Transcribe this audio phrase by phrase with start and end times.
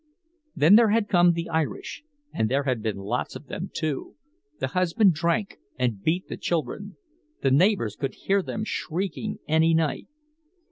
[0.55, 2.01] Then there had come the Irish,
[2.33, 4.15] and there had been lots of them, too;
[4.59, 10.07] the husband drank and beat the children—the neighbors could hear them shrieking any night.